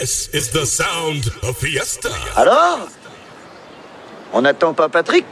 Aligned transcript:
This 0.00 0.30
is 0.32 0.48
the 0.48 0.64
sound 0.64 1.28
of 1.42 1.58
Fiesta. 1.58 2.08
Alors 2.34 2.88
On 4.32 4.40
n'attend 4.40 4.72
pas 4.72 4.88
Patrick? 4.88 5.26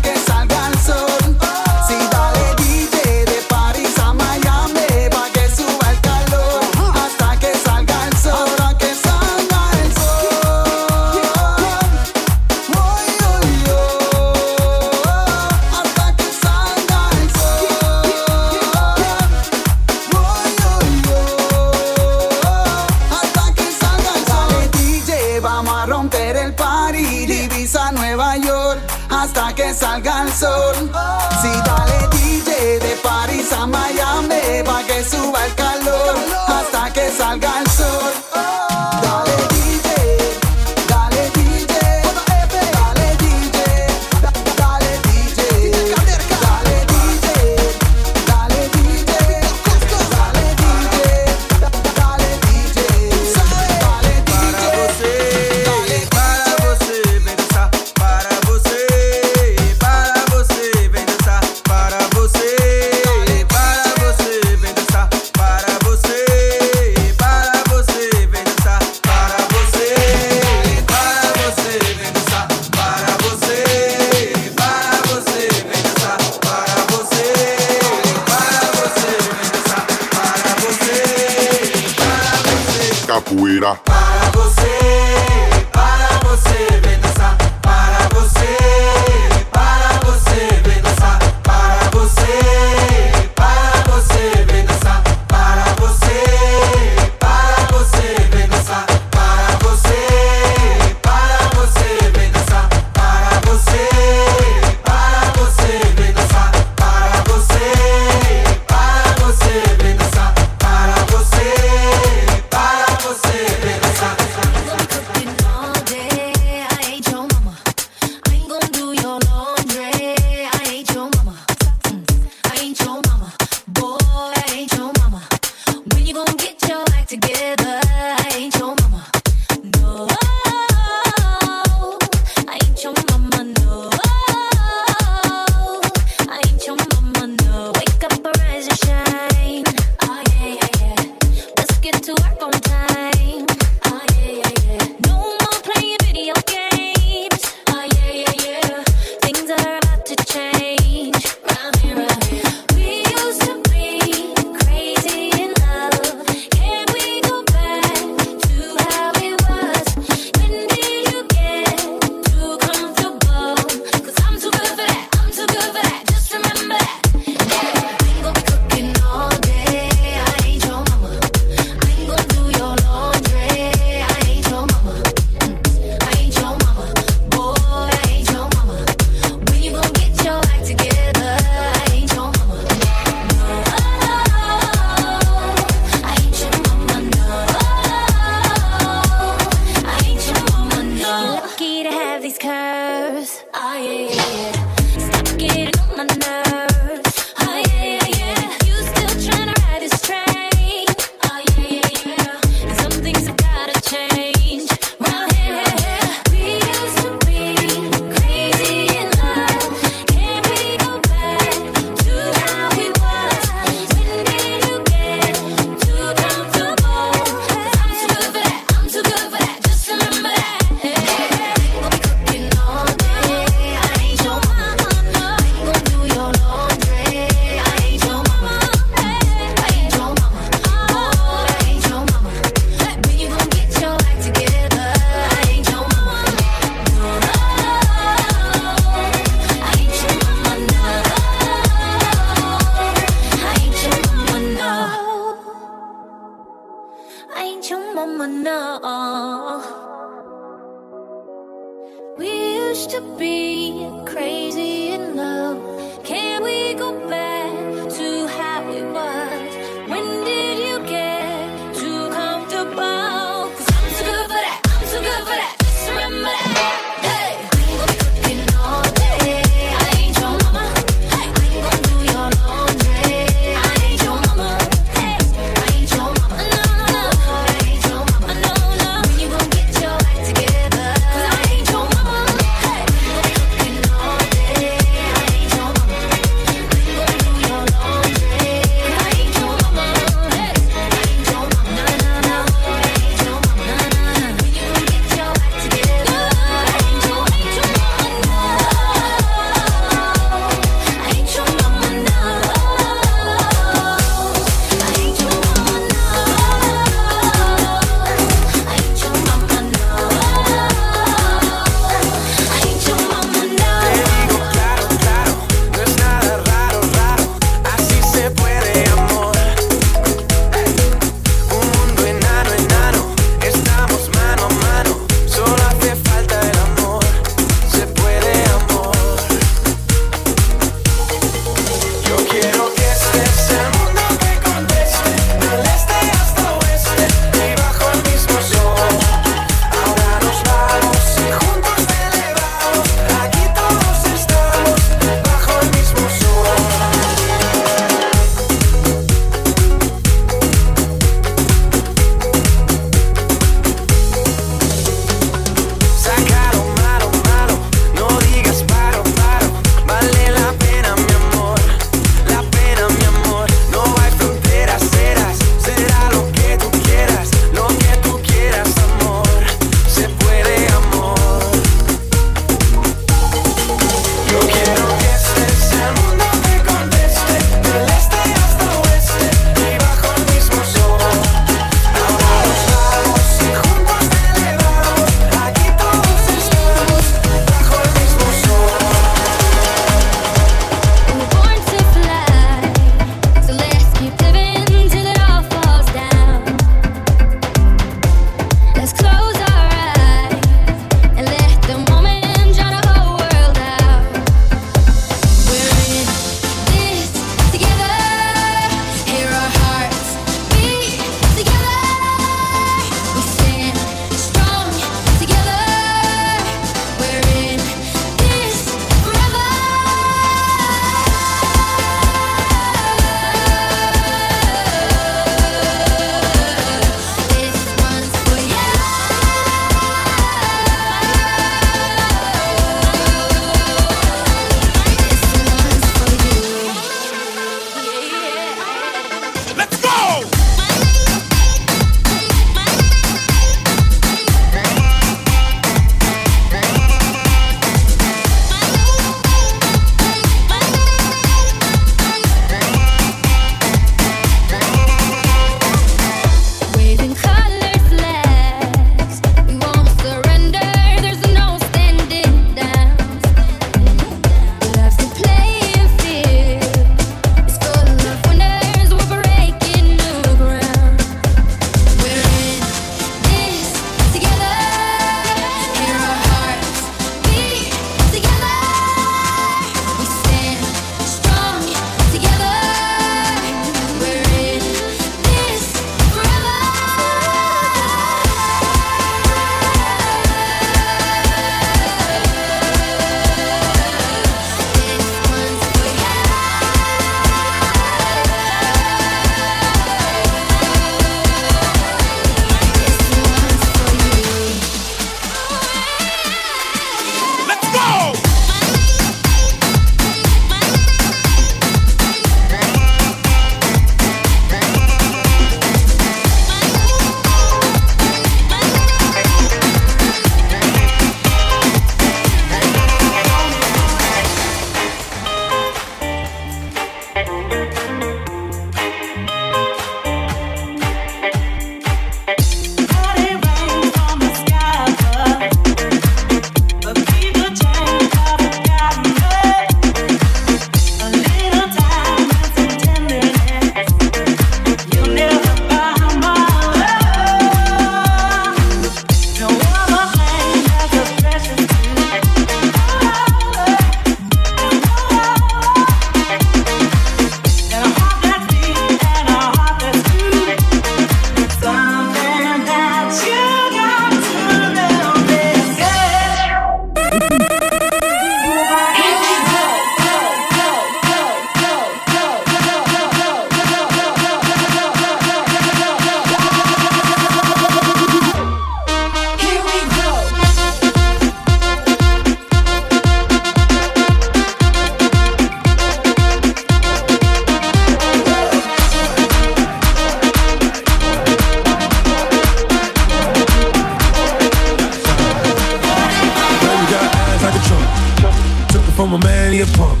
Told 598.96 599.10
my 599.10 599.18
man 599.24 599.52
he 599.52 599.60
a 599.60 599.66
punk. 599.76 600.00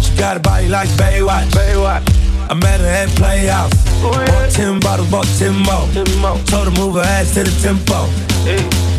She 0.00 0.14
got 0.16 0.36
a 0.36 0.40
body 0.40 0.68
like 0.68 0.88
Baywatch. 0.90 1.50
Baywatch. 1.50 2.06
I 2.48 2.54
met 2.54 2.80
her 2.80 2.86
at 2.86 3.08
Playhouse. 3.18 3.74
Bought 4.00 4.50
ten 4.50 4.78
bottles, 4.78 5.10
bought 5.10 5.26
ten 5.38 5.54
more. 5.66 6.38
Told 6.46 6.70
her 6.70 6.74
move 6.78 6.94
her 6.94 7.02
ass 7.02 7.34
to 7.34 7.42
the 7.42 7.50
tempo. 7.60 8.06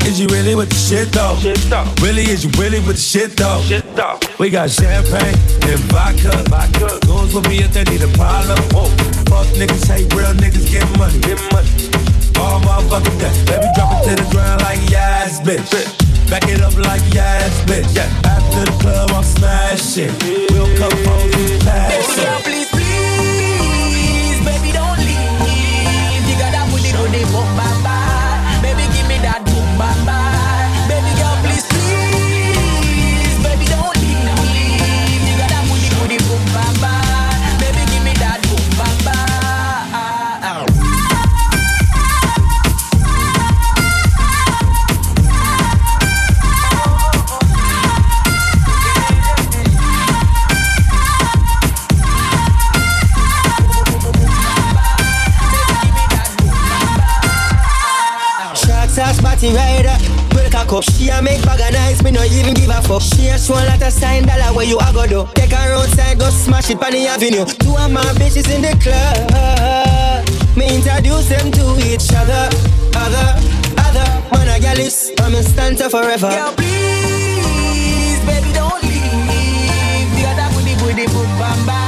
Is 0.05 0.19
you 0.19 0.27
really 0.27 0.55
with 0.55 0.69
the 0.69 0.75
shit 0.75 1.07
though? 1.11 1.35
Really, 2.03 2.23
is 2.23 2.43
you 2.43 2.51
really 2.59 2.79
with 2.79 2.97
the 2.97 3.07
shit 3.11 3.37
though? 3.37 3.63
We 4.39 4.49
got 4.49 4.69
champagne 4.69 5.39
and 5.63 5.79
vodka. 5.87 6.43
vodka. 6.51 6.99
Goons 7.07 7.33
will 7.33 7.41
be 7.43 7.59
if 7.63 7.71
they 7.71 7.85
need 7.85 8.03
a 8.03 8.11
problem. 8.19 8.59
Fuck 9.31 9.47
niggas, 9.55 9.87
hate 9.87 10.13
real 10.13 10.33
niggas, 10.35 10.67
get 10.69 10.85
money. 10.97 11.19
Get 11.21 11.39
money. 11.55 11.71
All 12.35 12.59
motherfucking 12.59 13.19
day. 13.19 13.31
Baby, 13.47 13.67
drop 13.75 14.03
it 14.03 14.09
to 14.09 14.23
the 14.23 14.27
ground 14.31 14.61
like 14.61 14.83
yes, 14.89 15.39
bitch. 15.39 16.06
Back 16.29 16.49
it 16.49 16.61
up 16.61 16.75
like 16.75 17.01
yes, 17.13 17.61
bitch. 17.63 17.95
After 18.25 18.65
the 18.65 18.77
club, 18.79 19.11
I'm 19.11 19.23
smashing. 19.23 20.11
We'll 20.51 20.67
come 20.77 20.91
home 21.05 21.29
with 21.29 21.63
passion. 21.63 22.25
Girl, 22.25 22.76
A 59.47 59.49
spotty 59.49 59.55
rider. 59.55 59.97
Break 60.29 60.53
a 60.53 60.65
cup. 60.65 60.83
She 60.83 61.09
a 61.09 61.21
make 61.21 61.43
bag 61.43 61.61
of 61.61 61.73
nice. 61.73 62.03
Me 62.03 62.11
no 62.11 62.23
even 62.23 62.53
give 62.53 62.69
a 62.69 62.81
fuck. 62.81 63.01
She 63.01 63.27
a 63.27 63.37
show 63.37 63.53
lot 63.53 63.81
of 63.81 63.93
sign 63.93 64.25
dollar 64.25 64.53
where 64.55 64.65
you 64.65 64.77
a 64.79 64.91
go 64.93 65.07
do. 65.07 65.27
Take 65.35 65.51
her 65.51 65.73
outside, 65.73 66.19
go 66.19 66.29
smash 66.29 66.69
it 66.69 66.83
on 66.83 66.91
the 66.91 67.07
avenue. 67.07 67.45
Two 67.45 67.75
of 67.77 67.91
my 67.91 68.01
bitches 68.19 68.49
in 68.53 68.61
the 68.61 68.75
club. 68.81 70.57
Me 70.57 70.75
introduce 70.75 71.29
them 71.29 71.51
to 71.51 71.77
each 71.87 72.11
other. 72.13 72.49
Other, 72.95 73.27
other. 73.77 74.07
Man 74.31 74.49
a 74.49 74.59
gal 74.59 74.79
is. 74.79 75.11
I'm 75.19 75.35
in 75.35 75.43
stanza 75.43 75.89
forever. 75.89 76.29
Girl, 76.29 76.53
please, 76.53 78.19
baby, 78.25 78.51
don't 78.53 78.81
leave. 78.83 80.23
Got 80.23 80.35
that 80.35 80.51
booty, 80.53 80.75
booty, 80.75 81.05
boom, 81.07 81.27
bam, 81.39 81.65
bam. 81.65 81.86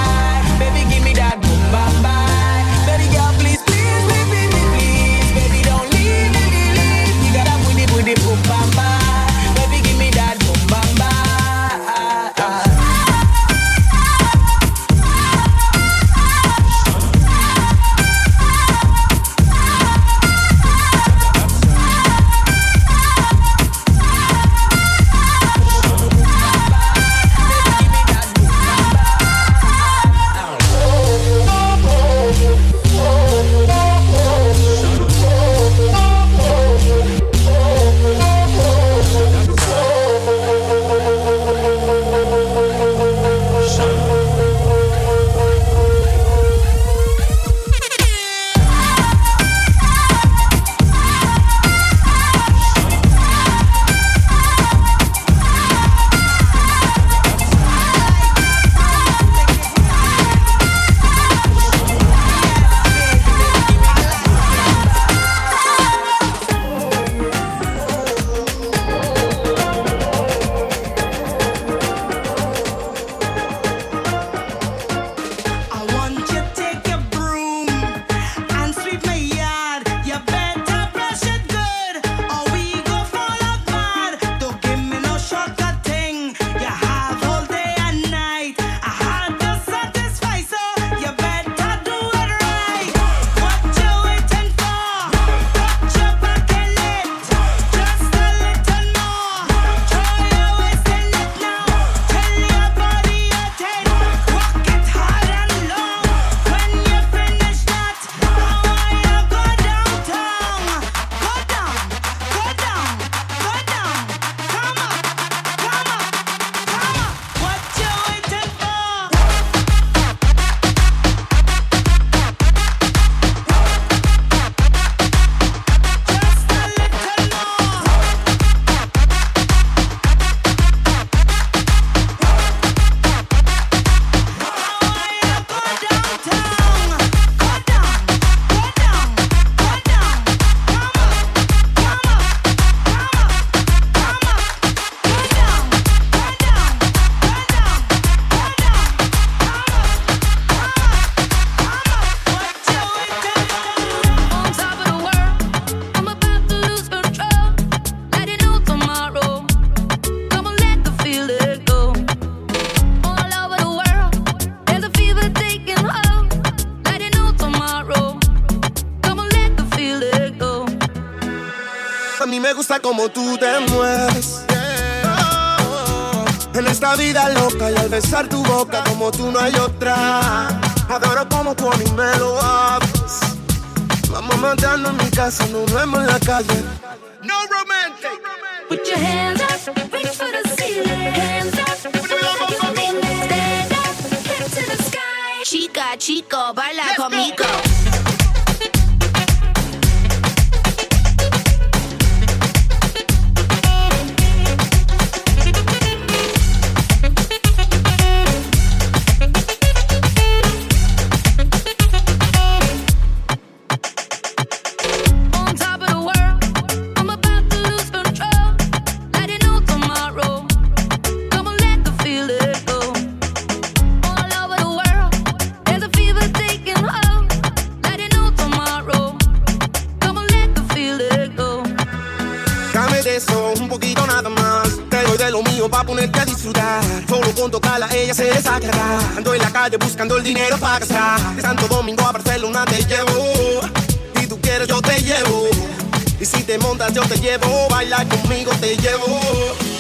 Te 248.70 248.78
llevo. 248.78 249.20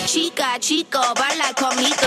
Chica, 0.06 0.58
chico, 0.60 1.00
baila 1.16 1.54
conmigo. 1.54 1.99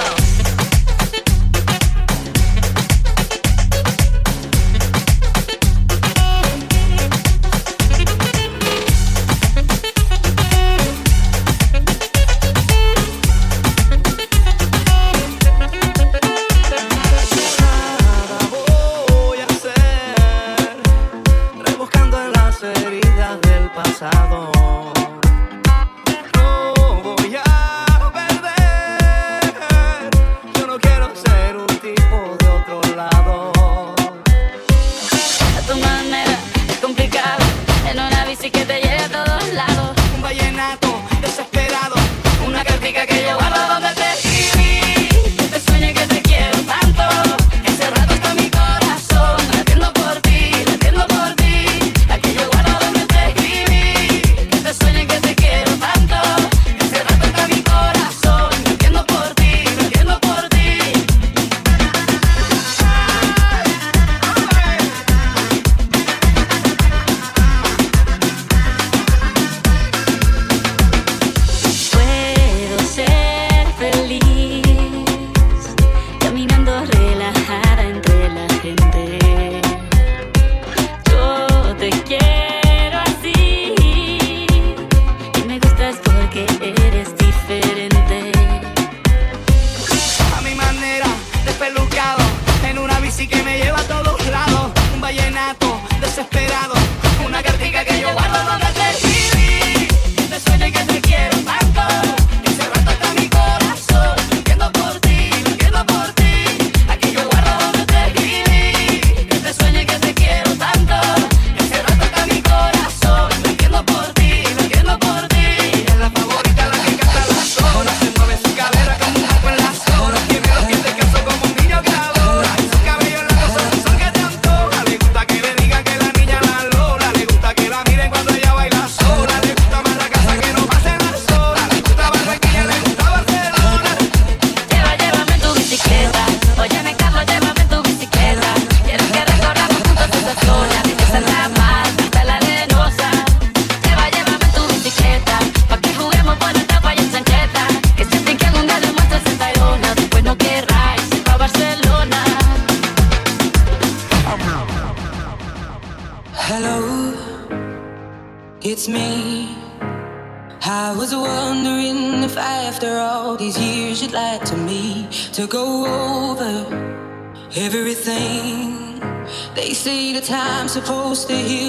Supposed 171.14 171.28
to 171.28 171.36
heal 171.48 171.61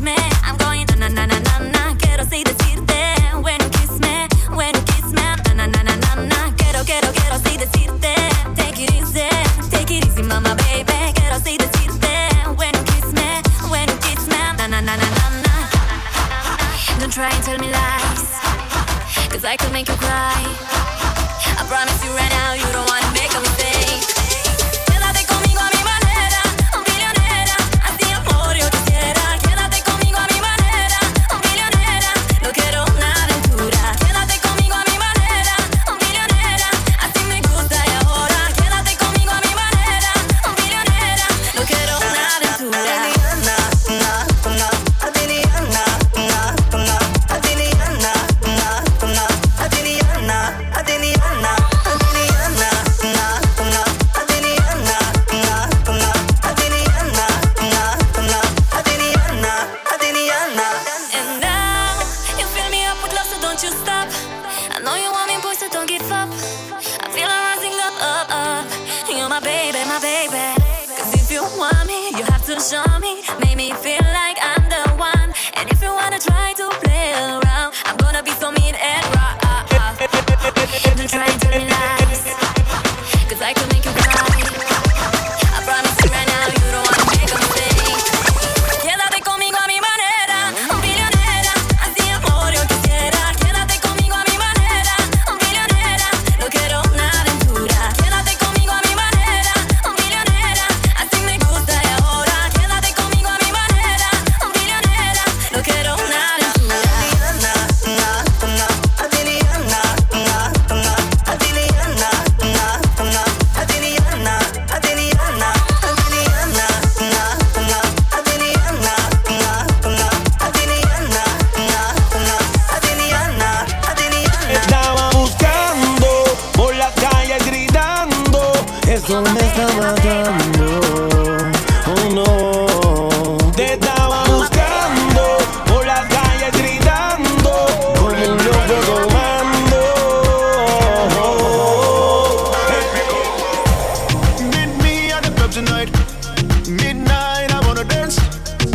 Man. 0.00 0.37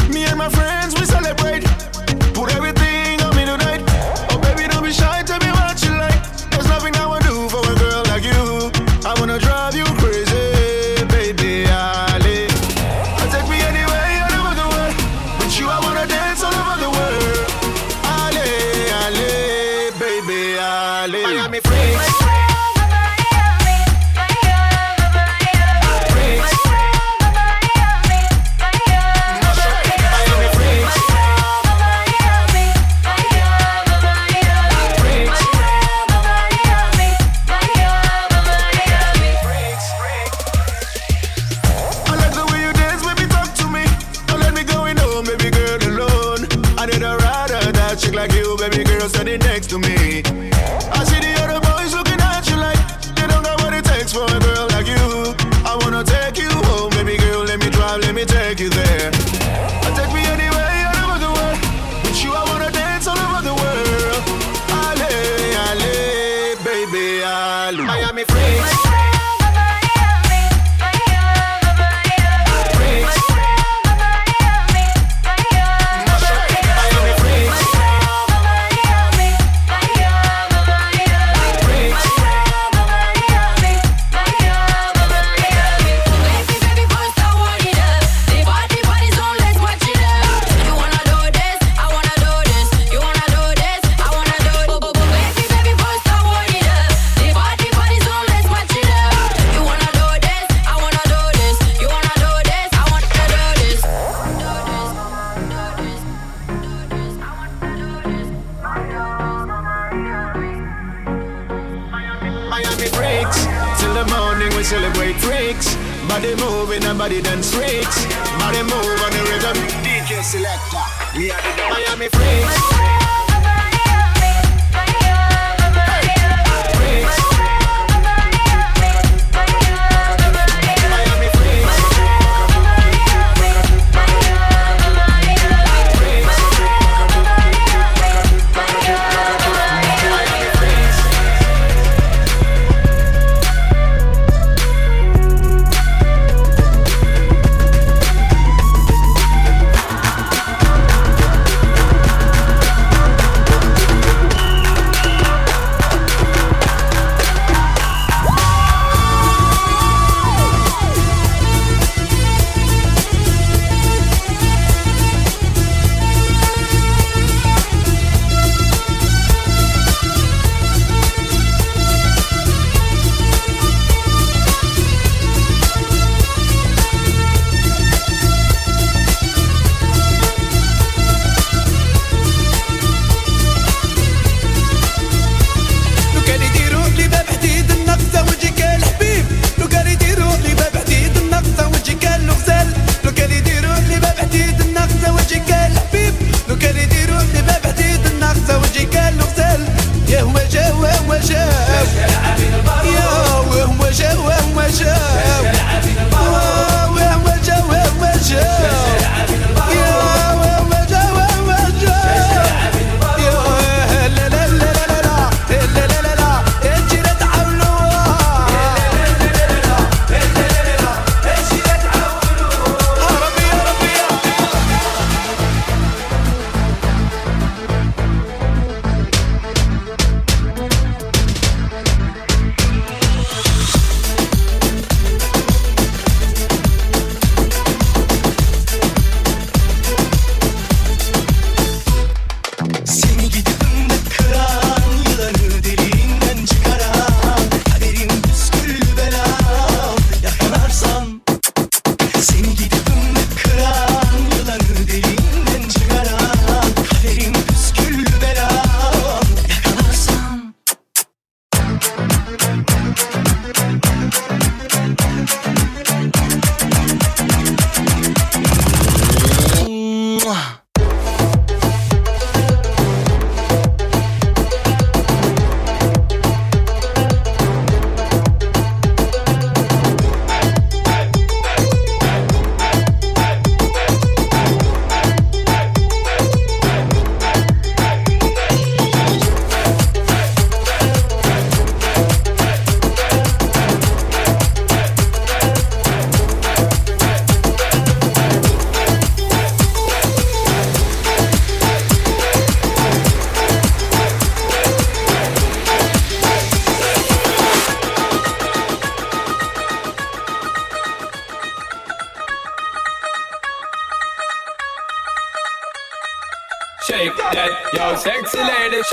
Me 0.10 0.26
and 0.26 0.38
my 0.38 0.49
friends, 0.49 0.93
we 0.99 1.06
celebrate. 1.06 1.72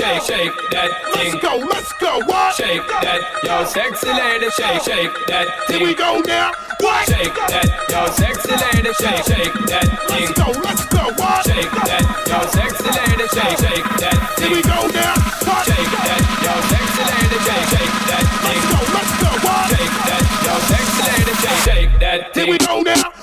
Shake, 0.01 0.23
shake 0.25 0.55
that 0.71 0.89
thing. 1.13 1.33
Let's 1.33 1.45
go, 1.45 1.53
let's 1.69 1.93
go, 2.01 2.11
what? 2.25 2.55
Shake 2.55 2.87
that, 3.05 3.21
yo, 3.45 3.65
sexy 3.65 4.09
lady, 4.09 4.49
shake, 4.57 4.81
shake 4.81 5.13
that 5.29 5.47
thing. 5.67 5.77
Here 5.77 5.87
we 5.87 5.93
go 5.93 6.19
now. 6.25 6.51
What? 6.81 7.05
Shake 7.05 7.35
that, 7.53 7.69
yo, 7.93 8.09
sexy 8.17 8.55
lady, 8.57 8.91
shake, 8.97 9.23
shake 9.29 9.53
that 9.69 9.85
thing. 10.09 10.25
Let's 10.25 10.33
go, 10.33 10.47
let's 10.65 10.85
go, 10.89 11.03
what? 11.21 11.45
Shake 11.45 11.69
that, 11.85 12.03
yo, 12.25 12.37
sexy 12.49 12.89
lady, 12.89 13.25
shake, 13.29 13.57
shake 13.61 13.85
that 14.01 14.17
thing. 14.37 14.49
Here 14.49 14.57
we 14.57 14.61
go 14.65 14.79
now. 14.89 15.13
What? 15.45 15.61
Shake 15.69 15.93
that, 15.93 16.21
yo, 16.41 16.53
sexy 16.73 17.03
lady, 17.05 17.37
shake, 17.45 17.67
shake 17.69 17.93
that 18.09 18.25
thing. 18.41 18.57
Let's 18.57 18.65
go, 18.73 18.79
let's 18.97 19.13
go, 19.21 19.31
what? 19.45 19.65
Shake 19.69 19.97
that, 20.09 20.23
yo, 20.41 20.53
sexy 20.65 21.01
lady, 21.05 21.33
shake, 21.45 21.61
shake 21.69 21.91
that 22.01 22.33
thing. 22.33 22.45
Here 22.45 22.53
we 22.53 22.57
go 22.57 22.81
now. 22.81 23.20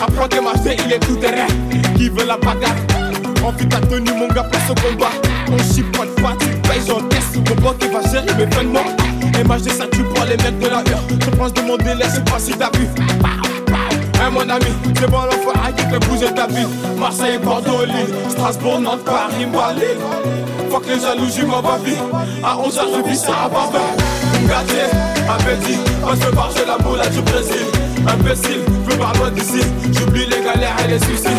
Apprends 0.00 0.28
tes 0.28 0.40
marcher, 0.40 0.76
il 0.84 0.92
est 0.92 0.98
tout 1.00 1.16
terrain. 1.16 1.46
Qui 1.96 2.08
veut 2.08 2.26
la 2.26 2.36
bagarre? 2.36 2.74
Envie 3.44 3.68
ta 3.68 3.78
tenue, 3.80 4.12
mon 4.12 4.28
gars, 4.28 4.44
place 4.44 4.70
au 4.70 4.74
combat. 4.74 5.10
On 5.50 5.74
chip 5.74 5.90
pas 5.96 6.04
de 6.04 6.20
fatigue, 6.20 6.62
paye, 6.62 6.80
j'encaisse. 6.86 7.36
Mon 7.36 7.56
pote, 7.56 7.82
il 7.82 7.90
va 7.90 8.02
gérer 8.10 8.26
mes 8.36 8.44
vêtements. 8.44 9.08
MHD, 9.44 9.70
ça 9.70 9.86
tue 9.86 10.02
pas 10.02 10.24
les 10.24 10.36
mecs 10.36 10.58
de 10.58 10.66
la 10.66 10.78
heure. 10.78 11.02
Je 11.08 11.30
pense 11.30 11.52
de 11.52 11.60
mon 11.62 11.76
délai, 11.76 12.04
c'est 12.12 12.24
pas 12.24 12.38
si 12.38 12.52
t'as 12.52 12.70
vu. 12.76 12.86
Hein, 14.20 14.30
mon 14.32 14.40
ami, 14.40 14.66
c'est 14.98 15.10
bon 15.10 15.18
l'enfoiré 15.22 15.72
qui 15.76 15.84
fait 15.84 15.98
bouger 16.06 16.34
ta 16.34 16.46
ville. 16.48 16.68
Marseille, 16.98 17.38
Bordeaux, 17.38 17.84
Lille, 17.84 18.14
Strasbourg, 18.28 18.80
Nantes, 18.80 19.04
Paris, 19.04 19.46
Malille. 19.46 19.96
Fuck 20.70 20.84
les 20.88 21.00
jalousies, 21.00 21.46
ma 21.46 21.78
vie. 21.84 21.96
À 22.42 22.56
11h, 22.56 22.80
je 22.96 23.08
vis 23.08 23.18
ça 23.18 23.44
à 23.44 23.48
Barbin. 23.48 23.78
Ngati, 24.44 24.74
appétit, 25.28 25.78
on 26.04 26.14
se 26.14 26.58
chez 26.58 26.66
la 26.66 26.78
moula 26.78 27.06
du 27.06 27.22
Brésil. 27.22 27.66
Imbécile, 28.06 28.64
je 28.88 28.94
veux 28.94 28.98
pas 29.00 29.12
loin 29.18 29.30
d'ici. 29.30 29.60
J'oublie 29.92 30.26
les 30.26 30.42
galères 30.42 30.76
et 30.84 30.88
les 30.88 30.98
soucis. 30.98 31.38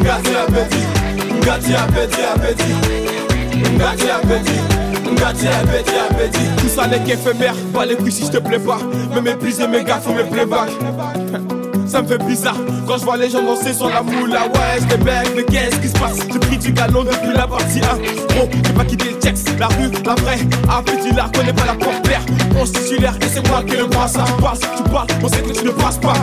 Ngati, 0.00 0.34
appétit, 0.34 0.84
Ngati, 1.42 1.74
appétit, 1.74 2.22
appétit. 2.34 2.74
Ngati, 3.76 4.10
appétit. 4.10 4.60
Ngati, 5.12 5.48
appétit, 5.48 5.94
appétit. 6.10 6.48
Tout 6.58 6.68
ça 6.68 6.86
n'est 6.86 7.00
qu'éphémère, 7.00 7.54
pas 7.72 7.84
les 7.84 7.96
couilles 7.96 8.12
si 8.12 8.24
je 8.26 8.32
te 8.32 8.38
plais 8.38 8.58
pas. 8.58 8.78
Me 9.14 9.20
mépriser 9.20 9.66
mes 9.66 9.84
gars, 9.84 10.00
faut 10.02 10.12
mes 10.12 10.24
playbacks. 10.24 10.70
Ça 11.86 12.00
me 12.00 12.08
fait 12.08 12.18
bizarre 12.24 12.56
quand 12.88 12.96
je 12.98 13.04
vois 13.04 13.18
les 13.18 13.28
gens 13.28 13.42
danser 13.42 13.74
sur 13.74 13.88
la 13.88 14.02
moula. 14.02 14.46
Ouais, 14.46 14.80
j'étais 14.80 14.96
bec, 14.96 15.28
mais 15.36 15.44
qu'est-ce 15.44 15.76
qui 15.76 15.88
se 15.88 15.92
passe? 15.92 16.16
J'ai 16.32 16.38
pris 16.38 16.56
du 16.56 16.72
galon 16.72 17.04
depuis 17.04 17.32
la 17.36 17.46
partie 17.46 17.80
1. 17.80 18.34
Gros, 18.34 18.48
j'ai 18.50 18.72
pas 18.72 18.84
quitté 18.84 19.10
le 19.10 19.18
texte, 19.18 19.50
la 19.60 19.66
rue, 19.68 19.90
la 20.04 20.14
vraie. 20.14 20.38
Appétit 20.68 21.14
là, 21.14 21.30
connais 21.32 21.52
pas 21.52 21.66
la 21.66 21.74
porte 21.74 22.02
père. 22.02 22.22
On 22.58 22.64
titulaire 22.64 23.14
et 23.20 23.26
c'est 23.26 23.46
moi 23.48 23.62
qui 23.62 23.76
le 23.76 23.84
bras. 23.84 24.08
Ça 24.08 24.24
passe, 24.40 24.60
tu 24.60 24.82
parles, 24.90 25.06
on 25.22 25.28
sait 25.28 25.42
que 25.42 25.52
tu 25.52 25.64
ne 25.64 25.70
passes 25.70 25.98
pas. 25.98 26.14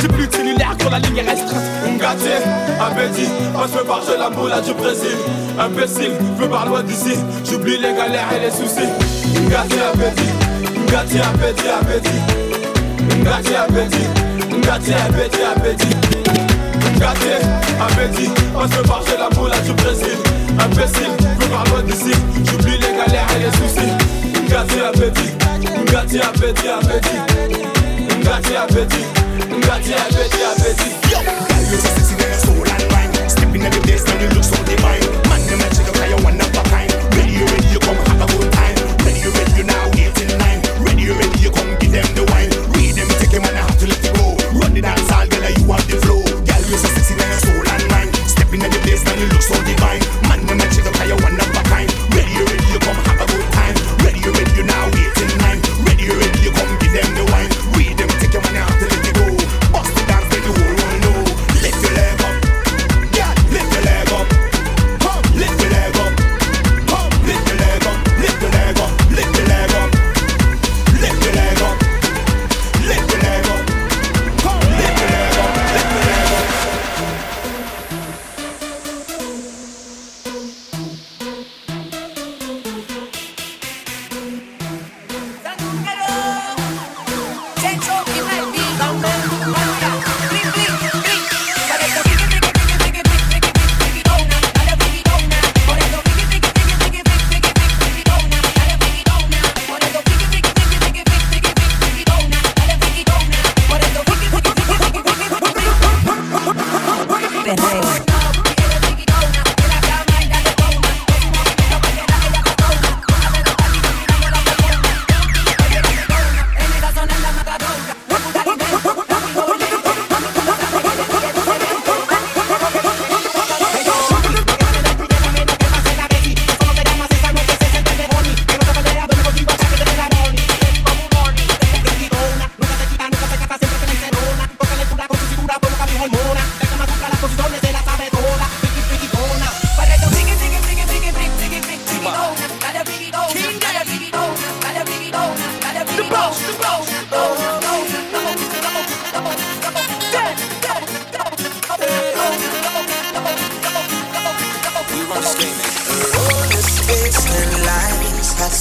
J'ai 0.00 0.08
plus 0.08 0.26
de 0.26 0.32
cellulaire 0.34 0.76
quand 0.82 0.90
la 0.90 0.98
ligne 0.98 1.18
est 1.18 1.28
restreinte. 1.30 1.62
Ngati, 1.96 2.32
appétit, 2.80 3.28
moi 3.52 3.66
je 3.70 3.78
veux 3.78 3.84
parler 3.84 4.16
la 4.18 4.30
moula 4.30 4.60
du 4.60 4.72
Brésil. 4.72 5.16
Imbécile, 5.58 6.12
je 6.36 6.42
veux 6.42 6.48
pas 6.48 6.64
loin 6.64 6.82
d'ici. 6.82 7.18
J'oublie 7.44 7.76
les 7.76 7.92
galères 7.92 8.28
et 8.34 8.40
les 8.40 8.50
soucis. 8.50 8.88
Ngati, 9.48 9.76
appétit, 9.92 10.32
Ngati, 10.88 11.18
appétit, 11.18 11.68
appétit. 11.68 12.20
Ngati 13.20 13.54
appétit, 13.54 14.08
Ngati 14.56 14.92
appétit, 14.94 15.42
appétit. 15.54 15.96
Ngati 16.96 17.28
appétit, 17.80 18.30
on 18.56 18.66
se 18.68 18.88
marche 18.88 19.04
la 19.18 19.28
moula 19.36 19.58
du 19.60 19.72
Brésil. 19.72 20.16
Imbécile, 20.58 21.12
je 21.20 21.44
veux 21.44 21.50
pas 21.50 21.70
loin 21.70 21.82
d'ici. 21.82 22.12
J'oublie 22.44 22.78
les 22.78 22.96
galères 22.96 23.26
et 23.36 23.40
les 23.44 23.52
soucis. 23.58 23.92
Ngati 24.48 24.80
appétit, 24.80 25.32
Ngati 25.92 26.20
appétit, 26.20 26.68
appétit. 26.68 27.20
Ngati 28.24 28.56
appétit, 28.56 29.04
Ngati 29.48 29.94
appétit, 29.94 30.44
appétit. 30.44 30.92
Yo, 31.10 31.18
girl, 31.24 31.64
you 31.70 31.78
so 31.80 31.88
sexy, 31.96 32.14
your 32.20 32.34
soul 32.44 32.68
and 32.68 32.84
wine. 32.92 33.12
Stepping 33.28 33.62
in 33.64 33.72
place, 33.82 34.04
now 34.04 34.20
you 34.20 34.28
look 34.36 34.44
so 34.44 34.56
divine. 34.64 35.00
Man, 35.28 35.40
you 35.48 35.56
check 35.72 35.88
out, 35.88 35.94
'cause 35.96 36.08
you 36.10 36.18
one 36.24 36.40
of 36.40 36.56
a 36.56 36.62
kind. 36.68 36.92
Ready, 37.16 37.32
you 37.40 37.46
ready, 37.46 37.68
you 37.72 37.80
come 37.80 37.96
have 38.04 38.20
a 38.20 38.26
good 38.26 38.52
time. 38.52 38.76
Ready, 39.04 39.20
you 39.20 39.30
ready, 39.30 39.52
you 39.56 39.64
now 39.64 39.90
eight 39.96 40.14
till 40.14 40.36
nine. 40.36 40.60
Ready, 40.84 41.02
you 41.02 41.14
ready, 41.14 41.38
you 41.40 41.50
come 41.50 41.74
give 41.80 41.92
them 41.92 42.08
the 42.14 42.24
wine. 42.32 42.50
Read 42.74 42.94
them, 42.96 43.08
take 43.18 43.30
them, 43.30 43.44
and 43.44 43.56
I 43.56 43.62
have 43.62 43.78
to 43.78 43.86
let 43.86 44.04
it 44.04 44.12
go. 44.14 44.36
Run 44.60 44.74
the 44.74 44.82
dance 44.82 45.08
hall, 45.08 45.26
girl, 45.26 45.50
you 45.56 45.72
have 45.72 45.86
the 45.88 45.96
flow. 46.04 46.20
Girl, 46.20 46.62
you 46.68 46.76
so 46.76 46.88
sexy, 46.94 47.14
your 47.14 47.40
soul 47.40 47.64
and 47.72 47.84
wine. 47.90 48.10
Stepping 48.28 48.62
in 48.62 48.70
place, 48.84 49.02
now 49.04 49.14
you 49.14 49.26
look 49.32 49.42
so 49.42 49.56
divine. 49.64 49.99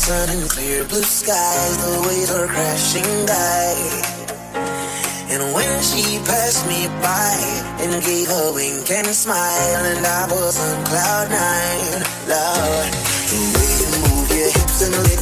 sun 0.09 0.29
and 0.29 0.49
clear 0.49 0.83
blue 0.85 1.03
skies, 1.03 1.77
the 1.85 1.93
waves 2.07 2.31
are 2.31 2.47
crashing 2.47 3.13
by. 3.29 3.75
And 5.29 5.41
when 5.53 5.71
she 5.83 6.17
passed 6.25 6.65
me 6.65 6.87
by 7.05 7.37
and 7.83 7.91
gave 8.03 8.27
a 8.27 8.51
wink 8.55 8.89
and 8.89 9.05
smile, 9.13 9.83
and 9.91 10.03
I 10.03 10.25
was 10.31 10.57
on 10.67 10.77
cloud 10.89 11.29
nine, 11.29 12.01
love 12.27 12.89
The 13.29 13.41
way 13.53 13.71
you 13.81 13.89
move 14.01 14.29
your 14.31 14.49
hips 14.57 14.81
and 14.81 14.95
lips. 15.03 15.18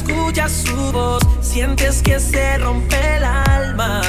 escuchas 0.00 0.52
su 0.52 0.92
voz, 0.92 1.22
sientes 1.40 2.02
que 2.02 2.18
se 2.18 2.58
rompe 2.58 2.96
el 3.16 3.24
alma. 3.24 4.00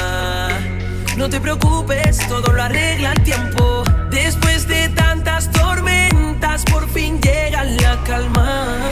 No 1.16 1.28
te 1.28 1.40
preocupes, 1.40 2.18
todo 2.28 2.52
lo 2.52 2.62
arregla 2.62 3.12
el 3.12 3.22
tiempo. 3.22 3.84
Después 4.10 4.66
de 4.68 4.88
tantas 4.90 5.50
tormentas, 5.52 6.64
por 6.64 6.88
fin 6.88 7.20
llega 7.20 7.64
la 7.64 8.02
calma. 8.04 8.91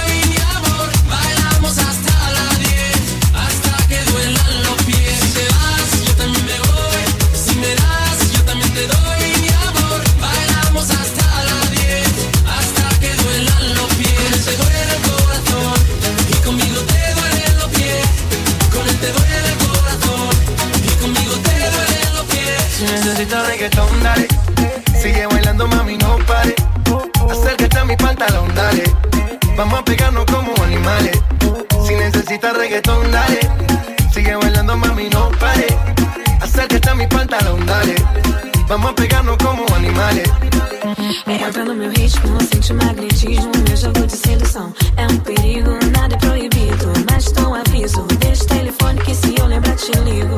Si 23.21 23.27
necesitas 23.27 23.47
reggaetón, 23.49 24.01
dale. 24.01 24.27
Sigue 24.99 25.27
bailando, 25.27 25.67
mami, 25.67 25.95
no 25.95 26.17
pare. 26.25 26.55
Acércate 27.29 27.77
a 27.77 27.85
mi 27.85 27.95
pantalón, 27.95 28.55
dale. 28.55 28.83
Vamos 29.55 29.79
a 29.79 29.85
pegarnos 29.85 30.25
como 30.25 30.51
animales. 30.63 31.21
Si 31.85 31.93
necesitas 31.93 32.57
reggaetón, 32.57 33.11
dale. 33.11 33.39
Sigue 34.11 34.35
bailando, 34.35 34.75
mami, 34.75 35.07
no 35.09 35.29
pare. 35.39 35.67
Acércate 36.41 36.89
a 36.89 36.95
mi 36.95 37.05
pantalón, 37.05 37.63
dale. 37.63 37.93
Vamos 38.67 38.89
a 38.89 38.95
pegarnos 38.95 39.37
como 39.37 39.65
animales. 39.75 40.27
Entra 41.27 41.63
no 41.63 41.75
meu 41.75 41.91
ritmo, 41.91 42.39
sente 42.51 42.73
magnetismo, 42.73 43.51
meu 43.67 43.77
jogo 43.77 44.07
de 44.07 44.17
sedução. 44.17 44.73
É 44.97 45.05
um 45.05 45.17
perigo, 45.17 45.77
nada 45.95 46.15
é 46.15 46.17
proibido. 46.17 46.91
Mas 47.11 47.31
um 47.37 47.53
aviso, 47.53 48.01
deixa 48.17 48.45
o 48.45 48.47
telefone 48.47 48.99
que 49.01 49.13
se 49.13 49.35
eu 49.37 49.45
lembrar 49.45 49.75
te 49.75 49.91
ligo. 49.99 50.35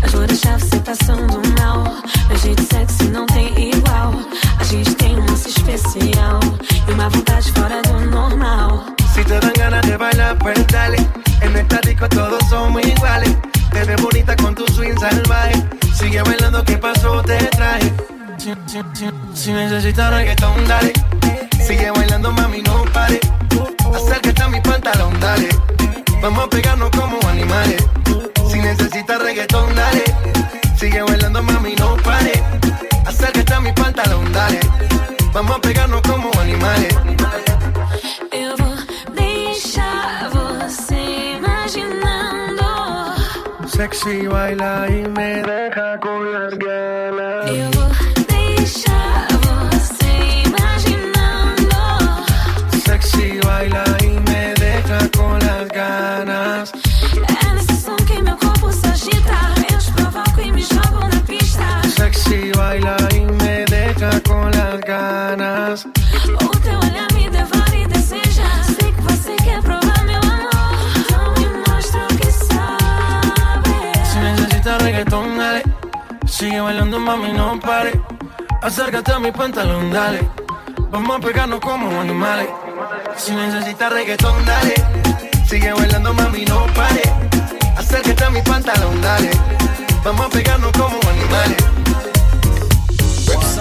Mas 0.00 0.12
vou 0.12 0.26
deixar 0.26 0.58
você 0.58 0.78
passando 0.80 1.40
mal. 1.60 1.84
Meu 2.28 2.38
jeito 2.38 2.62
sexy 2.62 3.04
não 3.08 3.26
tem 3.26 3.70
igual. 3.70 4.12
A 4.58 4.64
gente 4.64 4.94
tem 4.94 5.18
um 5.18 5.26
lance 5.26 5.48
especial 5.48 6.40
e 6.88 6.92
uma 6.92 7.08
vontade 7.08 7.50
fora 7.52 7.80
do 7.82 8.00
normal. 8.10 8.84
Si 9.14 9.24
te 9.24 9.38
dan 9.40 9.52
ganas 9.58 9.82
de 9.86 9.96
bailar, 9.96 10.36
pues 10.38 10.66
dale. 10.68 10.96
En 11.42 11.56
esta 11.56 11.80
disco 11.80 12.08
todos 12.08 12.38
somos 12.48 12.82
iguales. 12.86 13.36
Te 13.72 13.84
ves 13.84 14.00
bonita 14.02 14.34
con 14.36 14.54
tu 14.54 14.64
swing 14.72 14.96
salvaje. 14.98 15.54
Sigue 15.94 16.22
bailando, 16.22 16.64
¿qué 16.64 16.76
pasó? 16.78 17.22
Te 17.22 17.36
traje. 17.56 17.92
Si, 18.38 18.52
si- 18.66 18.82
si- 18.94 19.10
si 19.34 19.52
necesitas 19.52 20.10
reggaetón, 20.12 20.66
dale. 20.66 20.92
Sigue 21.66 21.90
bailando, 21.90 22.32
mami, 22.32 22.62
no 22.62 22.84
pare. 22.92 23.20
Acércate 23.94 24.42
a 24.42 24.48
mi 24.48 24.60
pantalón, 24.60 25.18
dale. 25.20 25.48
Vamos 26.22 26.44
a 26.44 26.48
pegarnos 26.48 26.90
como 26.90 27.18
animales. 27.28 27.84
Si 28.50 28.58
necesitas 28.58 29.22
reggaetón, 29.22 29.74
dale. 29.76 30.04
Sigue 30.76 31.02
bailando, 31.02 31.40
mami, 31.42 31.74
no 31.76 31.96
pare. 31.98 32.32
Acércate 33.06 33.54
a 33.54 33.60
mi 33.60 33.72
pantalón, 33.72 34.32
dale. 34.32 34.58
Vamos 35.32 35.56
a 35.56 35.60
pegarnos 35.60 36.02
como 36.02 36.30
animales. 36.40 36.92
Eu 38.32 38.56
vou 38.56 38.74
deixar 39.14 40.28
você 40.30 41.36
imaginando. 41.38 42.64
Sexy 43.68 44.26
baila 44.26 44.86
y 44.88 45.08
me 45.08 45.42
deja 45.42 45.98
con 46.00 46.32
las 46.32 46.58
ganas. 46.58 47.79
Acércate 78.62 79.12
a 79.12 79.18
mi 79.18 79.32
pantalón, 79.32 79.90
dale. 79.90 80.20
Vamos 80.90 81.16
a 81.16 81.20
pegarnos 81.20 81.60
como 81.60 82.00
animales. 82.00 82.48
Si 83.16 83.32
necesitas 83.32 83.92
reggaetón, 83.92 84.44
dale. 84.44 84.74
Sigue 85.46 85.72
bailando, 85.72 86.12
mami, 86.12 86.44
no 86.44 86.66
pare. 86.74 87.02
Acércate 87.76 88.24
a 88.24 88.30
mi 88.30 88.42
pantalón, 88.42 89.00
dale. 89.00 89.30
Vamos 90.04 90.26
a 90.26 90.28
pegarnos 90.28 90.72
como 90.72 90.98
animales. 91.08 91.79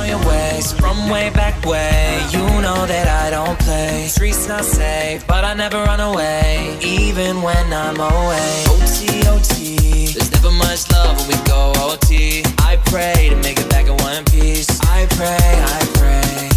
your 0.10 0.20
ways 0.28 0.74
from 0.74 1.10
way 1.10 1.30
back 1.30 1.56
way. 1.66 2.20
You 2.32 2.46
know 2.66 2.82
that 2.88 3.08
I 3.08 3.30
don't 3.30 3.58
play. 3.60 4.08
Streets 4.08 4.48
not 4.48 4.66
safe, 4.66 5.26
but 5.28 5.44
I 5.44 5.54
never 5.54 5.78
run 5.78 6.00
away, 6.00 6.78
even 6.82 7.42
when 7.44 7.66
I'm 7.72 8.00
away. 8.00 8.54
O 8.74 8.76
T 8.98 9.06
O 9.30 9.38
T. 9.38 10.14
There's 10.14 10.32
never 10.32 10.52
much 10.52 10.90
love 10.92 11.16
when 11.18 11.28
we 11.30 11.38
go 11.46 11.72
O 11.86 11.96
T. 12.02 12.44
I 12.60 12.78
pray 12.86 13.30
to 13.30 13.36
make 13.38 13.60
it 13.60 13.70
back 13.70 13.86
in 13.86 13.98
one 14.10 14.26
piece. 14.26 14.70
I 14.82 15.06
pray, 15.18 15.52
I 15.78 15.82
pray. 16.00 16.50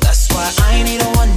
That's 0.00 0.24
why 0.32 0.48
I 0.70 0.82
need 0.82 1.02
a 1.02 1.10
one. 1.20 1.32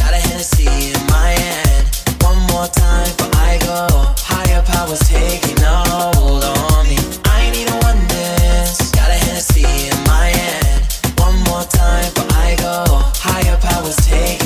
Got 0.00 0.12
a 0.12 0.20
Hennessy 0.26 0.66
in 0.90 1.00
my 1.06 1.30
hand. 1.44 1.86
One 2.28 2.40
more 2.50 2.66
time 2.66 3.12
but 3.18 3.30
I 3.36 3.58
go. 3.62 3.86
Higher 4.26 4.62
powers 4.62 5.00
taking 5.08 5.62
hold 5.62 6.42
on. 6.44 6.63
time, 11.68 12.12
but 12.14 12.32
I 12.34 12.56
go 12.56 12.84
higher 13.16 13.56
powers 13.58 13.96
take. 13.96 14.43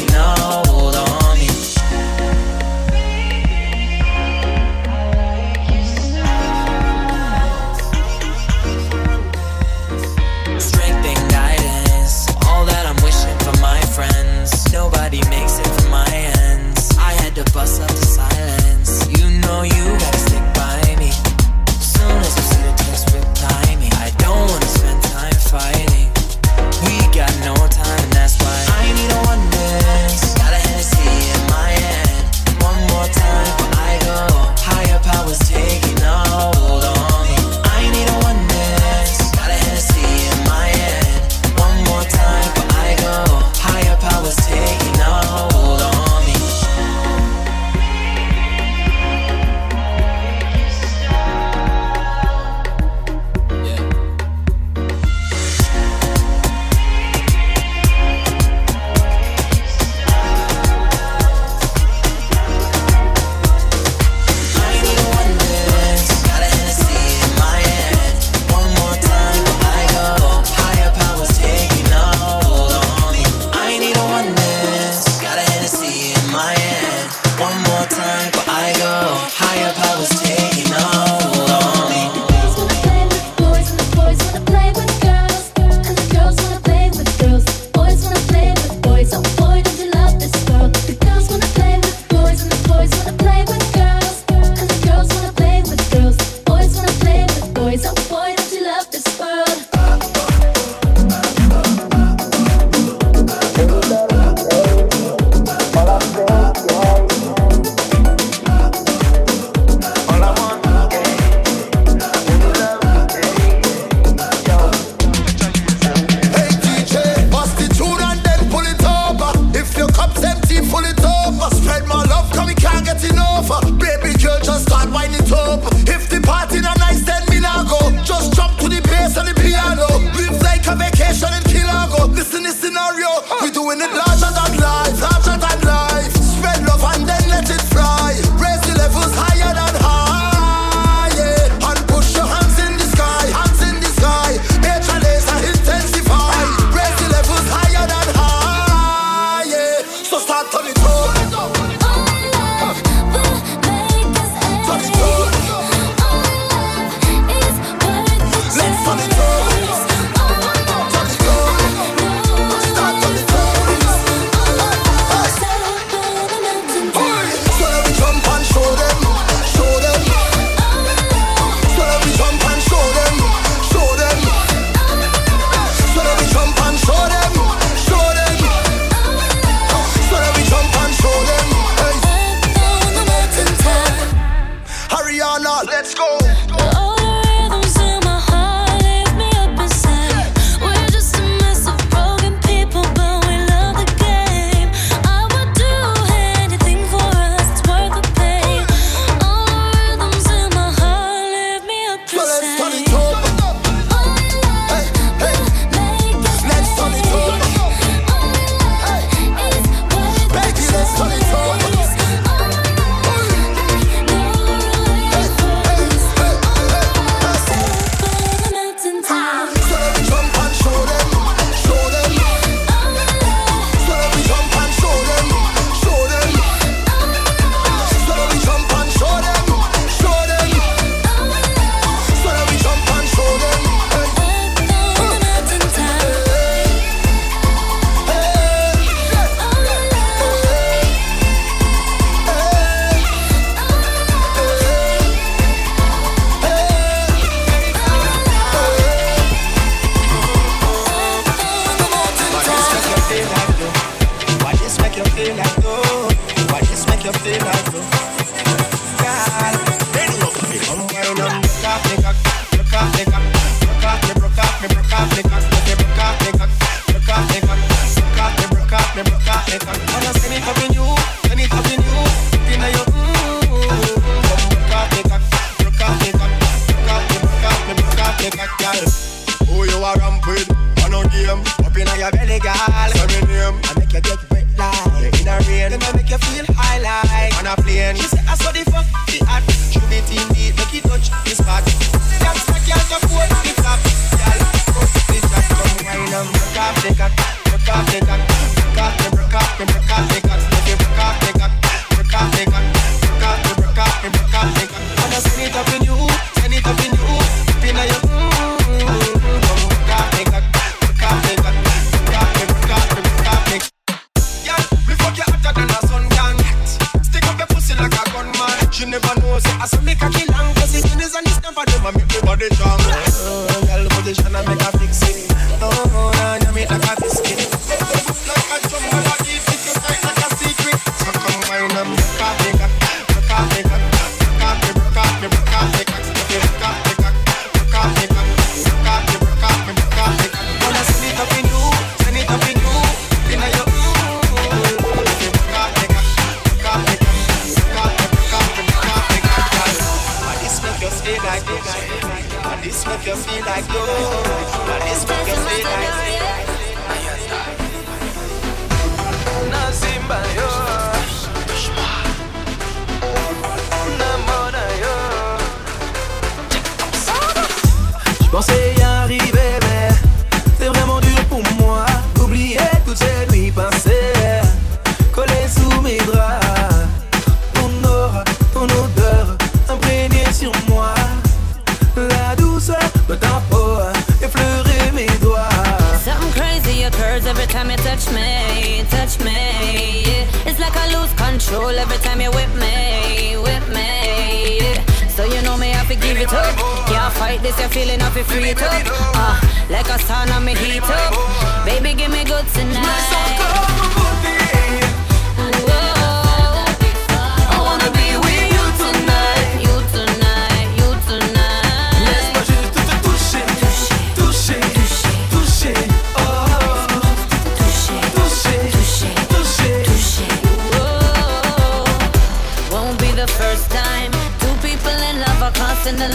every 387.28 387.46
time 387.46 387.70
you 387.70 387.76
touch 387.76 388.08
me, 388.10 388.82
touch 388.88 389.18
me. 389.20 390.02
Yeah. 390.08 390.48
It's 390.48 390.58
like 390.58 390.74
I 390.74 390.86
lose 390.96 391.12
control 391.14 391.70
every 391.70 391.98
time 391.98 392.20
you 392.20 392.30
whip 392.30 392.52
me, 392.54 393.36
whip 393.36 393.68
me. 393.68 394.58
Yeah. 394.60 394.84
So 395.08 395.24
you 395.24 395.42
know 395.42 395.56
me, 395.56 395.68
I 395.68 395.76
have 395.76 395.88
to 395.88 395.96
give 395.96 396.16
it 396.16 396.32
up. 396.32 396.56
Can't 396.88 397.12
fight 397.14 397.42
this, 397.42 397.58
you're 397.60 397.68
feeling 397.68 398.00
off, 398.02 398.16
you 398.16 398.24
free 398.24 398.52
up. 398.52 398.60
Uh, 398.62 399.40
like 399.68 399.88
a 399.88 399.98
sauna, 400.08 400.42
me 400.42 400.54
heat 400.54 400.82
up. 400.82 401.66
Baby, 401.66 401.94
give 401.94 402.10
me 402.10 402.24
good 402.24 402.46
tonight. 402.48 404.17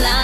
line. 0.02 0.23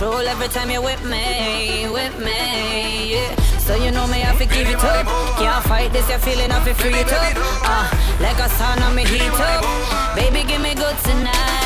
control 0.00 0.26
every 0.26 0.48
time 0.48 0.70
you're 0.70 0.80
with 0.80 1.04
me, 1.04 1.86
with 1.90 2.18
me, 2.18 3.12
yeah. 3.12 3.34
So 3.58 3.74
you 3.74 3.90
know 3.90 4.06
me, 4.06 4.22
I 4.22 4.34
fi 4.34 4.46
give 4.46 4.68
it 4.68 4.82
up. 4.82 5.06
Can't 5.38 5.64
fight 5.66 5.92
this, 5.92 6.08
you're 6.08 6.18
feeling 6.18 6.50
I 6.50 6.58
fi 6.64 6.72
free 6.72 6.94
it 6.94 7.12
up. 7.12 7.34
Uh, 7.62 7.86
like 8.20 8.38
a 8.38 8.48
sauna, 8.56 8.94
me 8.94 9.04
heat 9.04 9.20
up. 9.20 10.16
Baby, 10.16 10.48
give 10.48 10.62
me 10.62 10.74
good 10.74 10.96
tonight. 11.04 11.59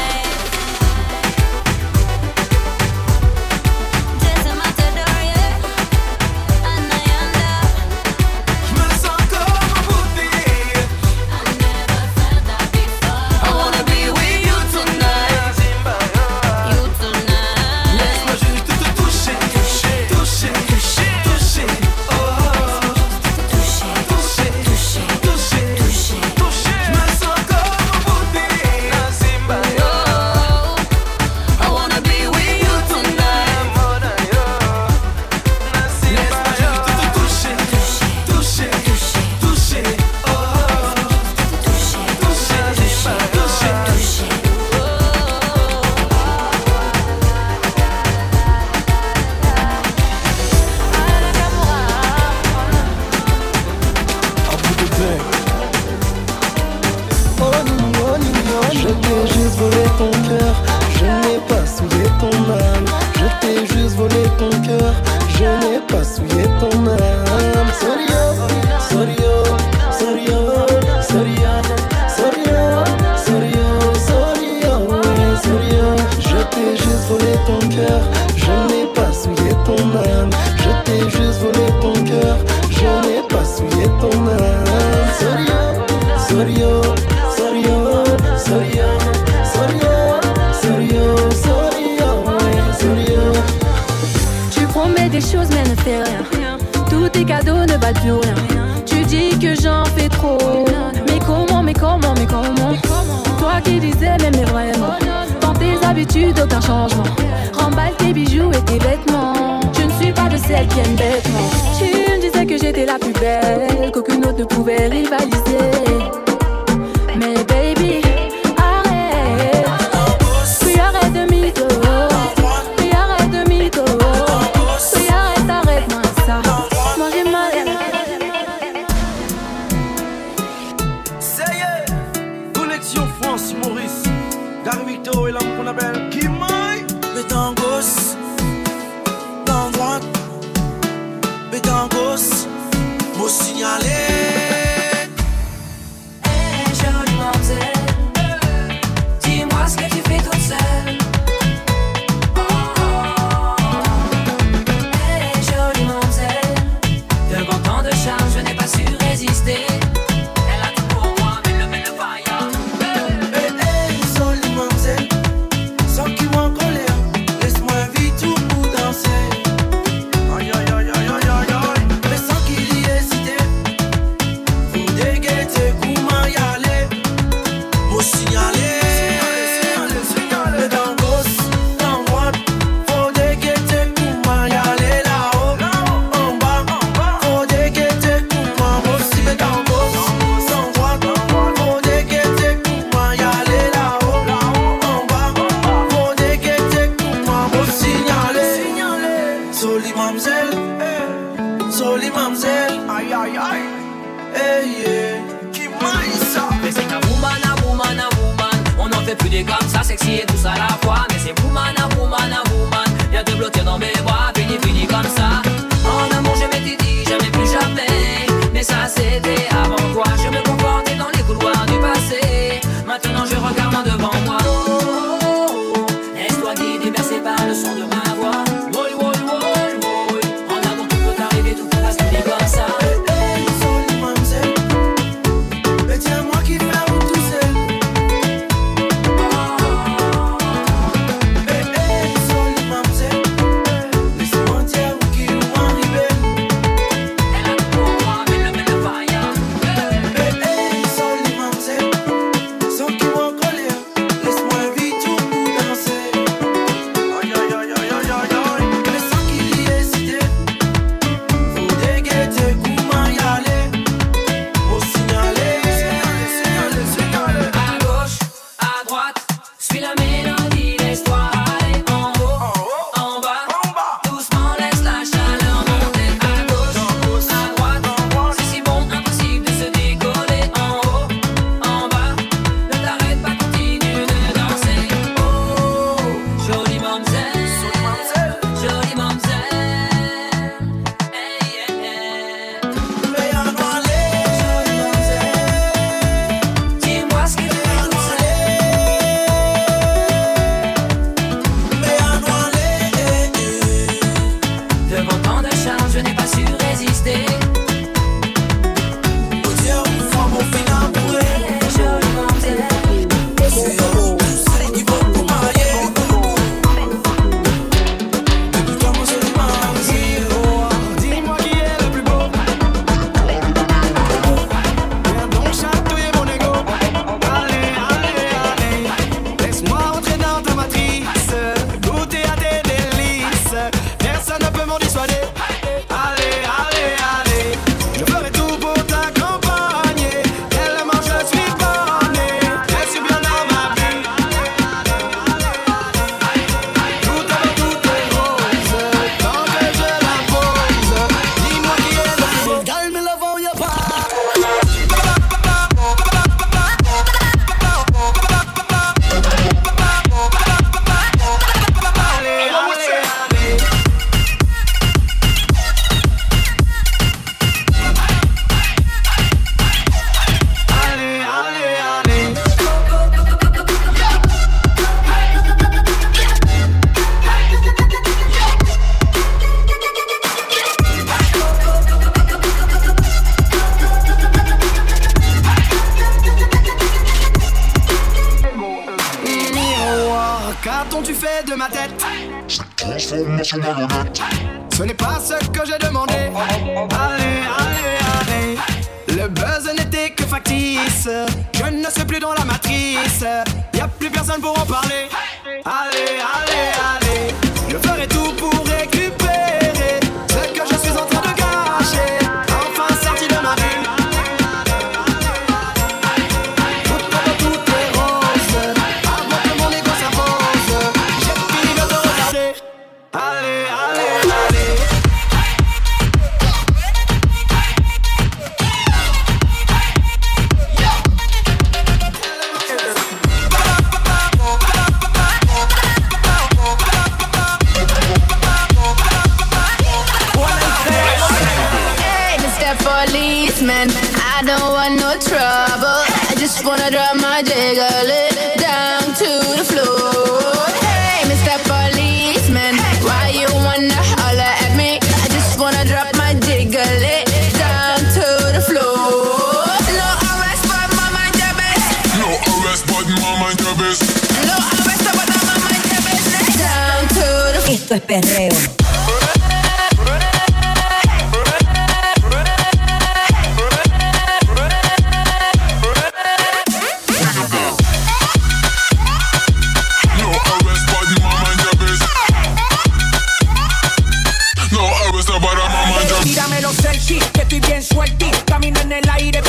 cuartito, 488.05 488.45
camina 488.47 488.81
en 488.83 488.93
el 488.93 489.11
aire, 489.11 489.41